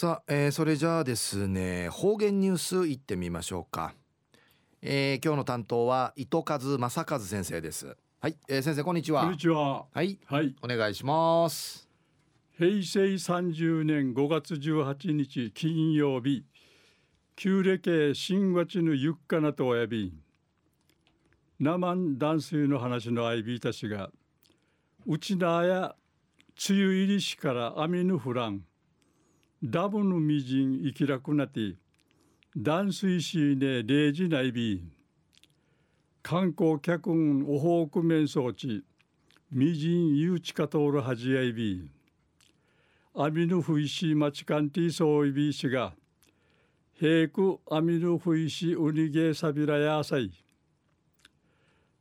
[0.00, 3.92] さあ、えー、それじゃあですね方言ニュースいってみましょうか、
[4.80, 7.98] えー、今日の担当は糸数正和先生です。
[8.18, 9.24] はい、えー、先生こんにちは。
[9.24, 9.84] こんにちは。
[9.92, 11.86] はい、はい、お願いします。
[12.56, 16.46] 平成30年5月18日金曜日
[17.36, 20.14] 旧暦新月のゆっかなとおやび
[21.58, 24.08] 生断水の話の相びいたしが
[25.06, 25.94] うちなや
[26.70, 28.62] 梅雨入りしから雨の降らん
[29.62, 31.74] ダブのみじん生きらくなって
[32.56, 34.82] 断水しね0時ないび
[36.22, 38.82] 観光客んおほうく面装置
[39.52, 41.90] みじんゆうちかとおるはじやいび
[43.14, 45.92] アミヌフイシマチカンティソイビーシが
[46.98, 50.32] 平クアミヌフイシウニゲサビラヤサイ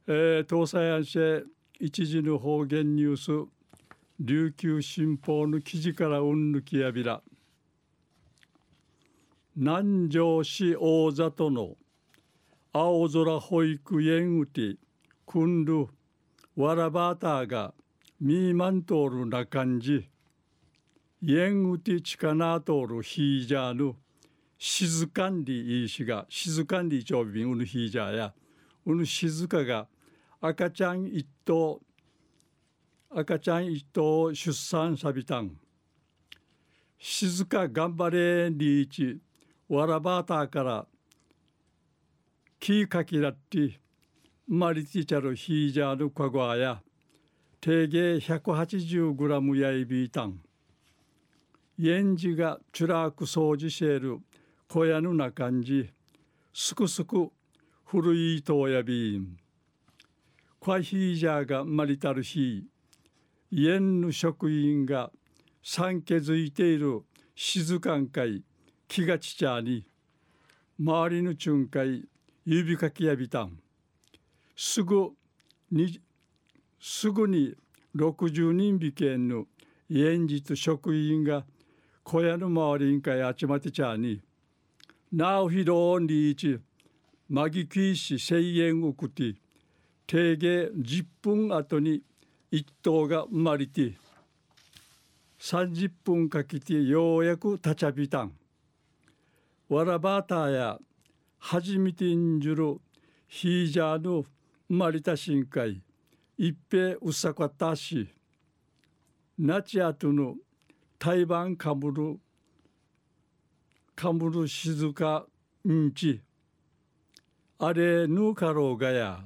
[0.08, 1.46] えー、東西安市
[1.78, 3.50] 一時の方言ニュース
[4.20, 7.22] 琉球新報の記事からうんぬきやびら。
[9.62, 11.76] 南城市大里の
[12.72, 14.78] 青空保育園うて
[15.26, 15.86] くんる
[16.56, 17.74] わらばたが
[18.22, 20.10] みーまんとるな感じ
[21.22, 23.96] 園うてちかなとるひいじゃぬ
[24.58, 28.34] 静かんりいいしが静かんりちょびんうぬひいじゃや
[28.86, 29.88] うぬ静かが
[30.40, 31.82] 赤ちゃん一頭
[33.14, 35.52] 赤ちゃん一頭出産さびたん。
[36.98, 39.20] 静か頑張れリーチ。
[39.70, 40.88] わらばたから
[42.60, 43.80] キーかきらって
[44.48, 46.82] マリティチャルヒージャールカゴアや
[47.62, 50.42] 定芸 180g やいびいたん
[51.80, 52.18] エン。
[52.18, 54.20] ジがチュラーク掃除シェール
[54.68, 55.92] 小屋の中んじ
[56.52, 57.30] すくすく
[57.86, 59.38] 古いとやびん
[60.60, 62.64] クワヒージャーがマリタルヒー。
[63.52, 65.12] 家の職員が
[65.64, 67.04] 産気づいている
[67.36, 68.44] 静かん会。
[68.90, 69.86] 気がちちゃに
[70.80, 72.06] 周りの巡回
[72.44, 73.60] 指かきやびたん。
[74.56, 75.12] すぐ
[75.72, 76.02] に
[76.82, 77.54] すぐに
[77.96, 79.46] 60人引けんの
[79.92, 81.46] 現実職員が
[82.04, 84.22] 小屋の周りにかい集まってちゃに。
[85.14, 86.60] なおひどんりいち
[87.30, 89.36] まぎきいし声援をくて
[90.08, 92.02] 定芸10分後に
[92.50, 93.94] 一頭が生まれて
[95.40, 98.39] 30分かけてようやく立ちゃびたん。
[99.70, 100.80] わらばたや
[101.38, 102.82] 初めてんじゅる
[103.28, 104.26] ヒージャーの
[104.68, 105.84] 生まれた深海。
[106.38, 108.08] 一平うさかたし
[109.38, 110.36] なちあとの
[110.98, 112.20] 台湾かぶる
[113.96, 115.28] かぶる静か
[115.68, 116.22] んち。
[117.60, 119.20] あれぬかろうがや。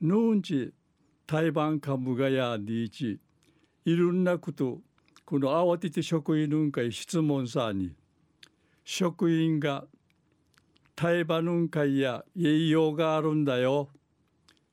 [0.00, 0.74] ぬんち
[1.26, 3.18] 台湾カムガヤディーチ
[3.86, 4.80] いろんなこと
[5.24, 7.94] この慌てて職員の会質問さに。
[8.84, 9.84] 職員が
[10.94, 13.88] 台湾の会や栄養があるんだよ。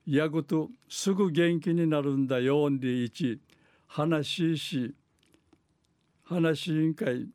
[0.05, 2.69] やぐとすぐ元気になるんだよ。
[2.69, 3.39] んでいち
[3.87, 4.95] 話しし
[6.23, 7.27] 話し委員会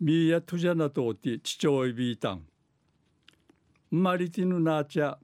[0.00, 2.42] みやとじゃなとおて父親びいたん。
[3.90, 5.16] マリティヌナーチャ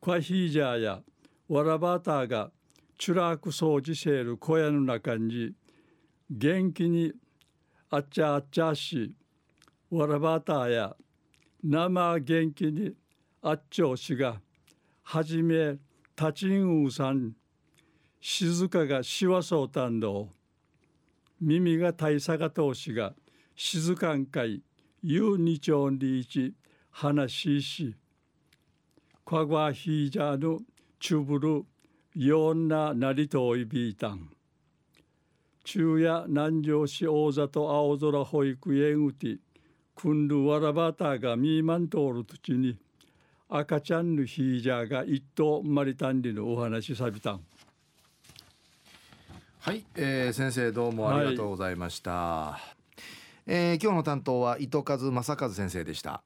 [0.00, 1.00] クワヒージャーや
[1.48, 2.50] わらばたが
[2.98, 5.52] チュラーク掃除せる小屋の中に
[6.30, 7.12] 元気に
[7.90, 9.14] あっちゃあっちゃし
[9.90, 10.94] わらばたや
[11.62, 12.92] 生元気に
[13.42, 14.40] あっちょうしが
[15.02, 15.76] はじめ
[16.14, 17.32] たちんうさん
[18.20, 20.28] 静かがしわそうたんど
[21.40, 23.14] 耳が大佐が通しが
[23.54, 24.62] 静かんかい
[25.02, 26.54] ゆうにちょんりいち
[26.90, 27.94] 話しし。
[29.24, 30.58] かがひいじゃぬ
[30.98, 31.64] ちゅぶる
[32.14, 34.30] よんななりといびいたん。
[35.64, 39.38] 昼夜南城市大里青空保育園うて
[39.98, 42.78] くんるわらばたがみーまんとおる土地に
[43.48, 47.40] 赤ちゃんのヒージャーが一頭生まれたんりのお話さびたん。
[49.58, 52.60] はい、えー、先生どうもありがとうございました、はい、
[53.46, 56.22] えー、今日の担当は糸数正和先生でした